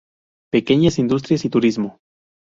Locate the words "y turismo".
1.45-1.99